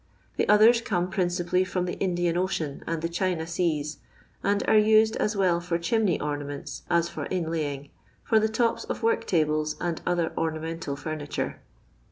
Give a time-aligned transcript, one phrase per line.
[0.37, 3.99] The others come prin cipally from the Indian Ocean and the Ghina seas,
[4.43, 7.91] and are used as well for chimney ornaments, as for inlaying,
[8.23, 11.57] for the tops of work tables and other ornamental liimitnre.